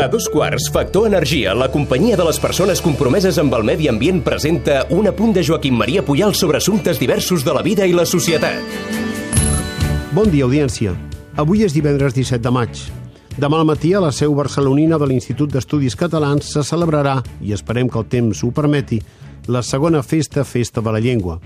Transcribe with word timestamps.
A 0.00 0.08
dos 0.08 0.30
quarts, 0.32 0.70
Factor 0.72 1.06
Energia, 1.06 1.52
la 1.54 1.68
companyia 1.68 2.16
de 2.16 2.24
les 2.24 2.38
persones 2.40 2.80
compromeses 2.80 3.36
amb 3.42 3.52
el 3.58 3.66
medi 3.68 3.88
ambient, 3.90 4.22
presenta 4.24 4.86
un 4.96 5.10
apunt 5.10 5.34
de 5.36 5.42
Joaquim 5.44 5.76
Maria 5.76 6.00
Puyal 6.06 6.32
sobre 6.34 6.56
assumptes 6.56 6.96
diversos 6.98 7.44
de 7.44 7.52
la 7.52 7.60
vida 7.60 7.84
i 7.84 7.92
la 7.92 8.06
societat. 8.08 8.64
Bon 10.16 10.30
dia, 10.32 10.46
audiència. 10.46 10.94
Avui 11.36 11.66
és 11.66 11.76
divendres 11.76 12.16
17 12.16 12.40
de 12.40 12.54
maig. 12.54 12.80
Demà 13.36 13.60
al 13.60 13.68
matí 13.68 13.92
a 13.92 14.00
la 14.00 14.14
seu 14.16 14.32
barcelonina 14.34 14.96
de 14.96 15.10
l'Institut 15.10 15.52
d'Estudis 15.52 15.98
Catalans 16.00 16.48
se 16.54 16.64
celebrarà, 16.64 17.18
i 17.44 17.52
esperem 17.52 17.92
que 17.92 18.00
el 18.00 18.08
temps 18.08 18.40
ho 18.40 18.54
permeti, 18.56 19.02
la 19.52 19.60
segona 19.60 20.00
festa 20.00 20.48
Festa 20.48 20.80
de 20.80 20.96
la 20.96 21.04
Llengua. 21.04 21.40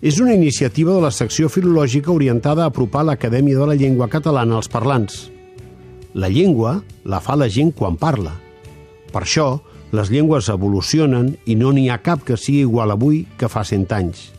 És 0.00 0.22
una 0.22 0.38
iniciativa 0.38 0.94
de 0.94 1.02
la 1.02 1.10
secció 1.10 1.50
filològica 1.50 2.14
orientada 2.14 2.62
a 2.62 2.70
apropar 2.70 3.08
l'Acadèmia 3.10 3.58
de 3.58 3.66
la 3.66 3.74
Llengua 3.74 4.06
Catalana 4.06 4.62
als 4.62 4.70
parlants. 4.70 5.31
La 6.14 6.28
llengua 6.28 6.82
la 7.04 7.20
fa 7.24 7.36
la 7.36 7.48
gent 7.48 7.72
quan 7.72 7.96
parla. 7.96 8.34
Per 9.12 9.22
això, 9.24 9.62
les 9.92 10.08
llengües 10.12 10.48
evolucionen 10.52 11.34
i 11.44 11.56
no 11.56 11.72
n'hi 11.72 11.88
ha 11.92 12.00
cap 12.04 12.24
que 12.24 12.36
sigui 12.40 12.64
igual 12.64 12.92
avui 12.92 13.26
que 13.40 13.48
fa 13.52 13.64
cent 13.64 13.88
anys. 13.92 14.30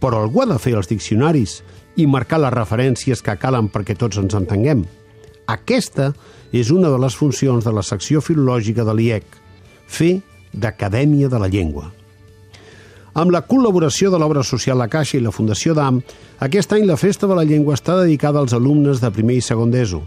Però 0.00 0.22
algú 0.22 0.42
ha 0.42 0.48
de 0.50 0.58
fer 0.60 0.74
els 0.76 0.88
diccionaris 0.88 1.60
i 1.96 2.08
marcar 2.08 2.40
les 2.40 2.54
referències 2.54 3.20
que 3.24 3.36
calen 3.36 3.68
perquè 3.72 3.96
tots 3.96 4.20
ens 4.20 4.36
entenguem. 4.36 4.84
Aquesta 5.48 6.12
és 6.52 6.70
una 6.72 6.90
de 6.92 7.00
les 7.00 7.16
funcions 7.16 7.64
de 7.64 7.72
la 7.72 7.84
secció 7.84 8.20
filològica 8.20 8.84
de 8.84 8.94
l'IEC, 8.96 9.24
fer 9.86 10.20
d'Acadèmia 10.52 11.28
de 11.28 11.40
la 11.40 11.48
Llengua. 11.52 11.90
Amb 13.12 13.32
la 13.32 13.42
col·laboració 13.44 14.08
de 14.12 14.16
l'obra 14.20 14.40
social 14.40 14.78
La 14.80 14.88
Caixa 14.88 15.18
i 15.18 15.20
la 15.20 15.32
Fundació 15.32 15.74
DAM, 15.76 16.00
aquest 16.40 16.72
any 16.72 16.86
la 16.88 16.96
Festa 16.96 17.28
de 17.28 17.36
la 17.36 17.44
Llengua 17.44 17.76
està 17.76 17.98
dedicada 18.00 18.40
als 18.40 18.56
alumnes 18.56 19.04
de 19.04 19.10
primer 19.12 19.36
i 19.40 19.44
segon 19.44 19.72
d'ESO. 19.72 20.00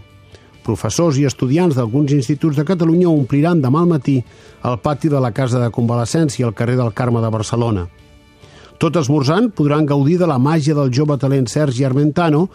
Professors 0.66 1.20
i 1.20 1.26
estudiants 1.28 1.76
d'alguns 1.78 2.10
instituts 2.16 2.58
de 2.58 2.64
Catalunya 2.66 3.06
ompliran 3.06 3.60
demà 3.62 3.84
al 3.84 3.92
matí 3.92 4.16
el 4.66 4.80
pati 4.82 5.10
de 5.12 5.20
la 5.22 5.30
Casa 5.30 5.60
de 5.62 5.70
Convalescència 5.70 6.46
al 6.48 6.56
carrer 6.58 6.74
del 6.80 6.90
Carme 6.92 7.22
de 7.22 7.30
Barcelona. 7.30 7.86
Tot 8.82 8.98
esmorzant 9.00 9.52
podran 9.56 9.86
gaudir 9.88 10.18
de 10.20 10.26
la 10.28 10.40
màgia 10.42 10.74
del 10.76 10.90
jove 10.92 11.16
talent 11.22 11.46
Sergi 11.48 11.86
Armentano 11.86 12.48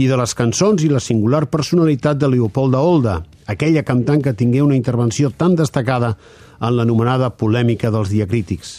i 0.00 0.08
de 0.10 0.16
les 0.18 0.34
cançons 0.34 0.82
i 0.82 0.88
la 0.90 1.02
singular 1.04 1.44
personalitat 1.52 2.18
de 2.18 2.32
Leopolda 2.32 2.80
Olda, 2.80 3.20
aquella 3.46 3.84
cantant 3.86 4.24
que 4.24 4.34
tingué 4.34 4.64
una 4.64 4.76
intervenció 4.78 5.30
tan 5.30 5.54
destacada 5.54 6.16
en 6.58 6.74
l'anomenada 6.74 7.30
polèmica 7.30 7.92
dels 7.94 8.10
diacrítics. 8.10 8.78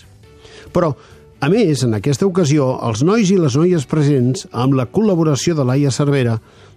Però, 0.73 0.91
a 1.39 1.47
més, 1.47 1.85
en 1.87 1.95
aquesta 1.95 2.27
ocasió, 2.27 2.65
els 2.83 2.99
nois 3.07 3.29
i 3.31 3.37
les 3.39 3.55
noies 3.55 3.85
presents, 3.87 4.43
amb 4.51 4.73
la 4.75 4.89
col·laboració 4.91 5.53
de 5.55 5.63
Laia 5.63 5.91
Cervera, 5.95 6.33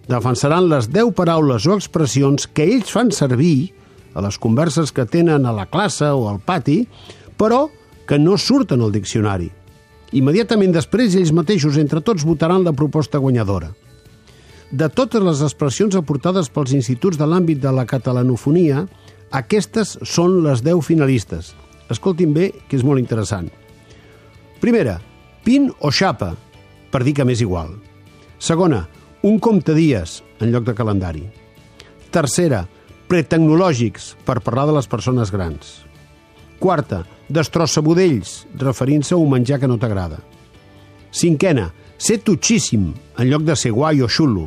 defensaran 0.07 0.69
les 0.71 0.87
10 0.87 1.09
paraules 1.17 1.65
o 1.67 1.75
expressions 1.75 2.47
que 2.47 2.63
ells 2.63 2.91
fan 2.95 3.11
servir 3.11 3.73
a 4.15 4.23
les 4.23 4.37
converses 4.39 4.93
que 4.95 5.03
tenen 5.03 5.43
a 5.43 5.51
la 5.51 5.65
classe 5.67 6.07
o 6.07 6.29
al 6.29 6.39
pati, 6.39 6.85
però 7.35 7.65
que 8.07 8.15
no 8.15 8.37
surten 8.39 8.79
al 8.79 8.93
diccionari. 8.95 9.49
Immediatament 10.15 10.71
després, 10.75 11.17
ells 11.19 11.33
mateixos, 11.35 11.75
entre 11.81 11.99
tots, 11.99 12.23
votaran 12.23 12.63
la 12.63 12.71
proposta 12.71 13.19
guanyadora. 13.19 13.73
De 14.71 14.87
totes 14.87 15.25
les 15.27 15.41
expressions 15.43 15.97
aportades 15.99 16.47
pels 16.47 16.71
instituts 16.77 17.19
de 17.19 17.27
l'àmbit 17.27 17.59
de 17.59 17.73
la 17.75 17.83
catalanofonia, 17.89 18.85
aquestes 19.35 19.97
són 20.07 20.39
les 20.45 20.63
10 20.63 20.79
finalistes. 20.87 21.51
Escoltin 21.91 22.31
bé, 22.31 22.53
que 22.69 22.79
és 22.79 22.87
molt 22.87 23.03
interessant. 23.03 23.51
Primera, 24.63 24.95
pin 25.43 25.65
o 25.83 25.89
xapa, 25.91 26.29
per 26.87 27.01
dir 27.03 27.11
que 27.17 27.25
m'és 27.27 27.41
igual. 27.43 27.73
Segona, 28.39 28.85
un 29.27 29.35
compte 29.43 29.73
dies 29.75 30.21
en 30.39 30.53
lloc 30.53 30.63
de 30.63 30.73
calendari. 30.77 31.23
Tercera, 32.15 32.61
pretecnològics, 33.11 34.13
per 34.23 34.39
parlar 34.39 34.69
de 34.69 34.75
les 34.77 34.87
persones 34.87 35.33
grans. 35.35 35.81
Quarta, 36.63 37.01
destrossa-budells, 37.27 38.31
referint-se 38.61 39.17
a 39.17 39.19
un 39.19 39.33
menjar 39.33 39.57
que 39.59 39.67
no 39.67 39.75
t'agrada. 39.81 40.21
Cinquena, 41.11 41.65
ser 41.99 42.21
tutxíssim, 42.23 42.85
en 43.19 43.27
lloc 43.27 43.43
de 43.43 43.57
ser 43.59 43.73
guai 43.75 43.99
o 43.99 44.07
xulo. 44.07 44.45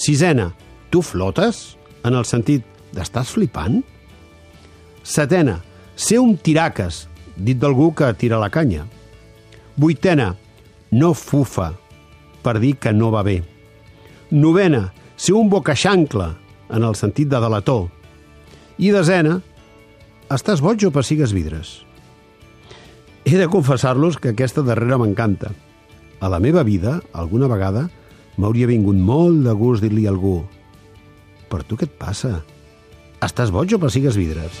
Sisena, 0.00 0.48
tu 0.88 1.02
flotes? 1.04 1.76
En 2.08 2.16
el 2.16 2.24
sentit 2.24 2.64
d'estàs 2.96 3.34
flipant? 3.36 3.82
Setena, 5.04 5.58
ser 5.92 6.22
un 6.24 6.38
tiraques, 6.40 7.02
dit 7.36 7.60
d'algú 7.60 7.90
que 7.92 8.08
tira 8.16 8.40
la 8.40 8.48
canya. 8.48 8.86
Vuitena, 9.80 10.34
no 10.92 11.14
fufa, 11.16 11.70
per 12.44 12.58
dir 12.60 12.74
que 12.76 12.90
no 12.92 13.08
va 13.14 13.22
bé. 13.24 13.38
Novena, 14.28 14.90
ser 15.16 15.32
un 15.38 15.48
bocaixancle, 15.48 16.26
en 16.68 16.84
el 16.84 16.98
sentit 17.00 17.30
de 17.32 17.40
delator. 17.40 17.86
I 18.76 18.90
desena, 18.92 19.38
estàs 20.28 20.60
boig 20.60 20.84
o 20.84 20.92
pessigues 20.92 21.32
vidres? 21.32 21.78
He 23.24 23.40
de 23.40 23.48
confessar-los 23.48 24.20
que 24.20 24.34
aquesta 24.34 24.66
darrera 24.68 25.00
m'encanta. 25.00 25.54
A 26.20 26.28
la 26.28 26.44
meva 26.44 26.60
vida, 26.60 26.98
alguna 27.16 27.48
vegada, 27.48 27.88
m'hauria 28.36 28.68
vingut 28.68 29.00
molt 29.00 29.46
de 29.48 29.56
gust 29.56 29.80
dir-li 29.80 30.04
a 30.04 30.12
algú 30.12 30.42
«Per 31.48 31.64
tu 31.64 31.80
què 31.80 31.88
et 31.88 31.96
passa? 31.96 32.42
Estàs 33.24 33.48
boig 33.48 33.72
o 33.72 33.80
pessigues 33.80 34.20
vidres?» 34.20 34.60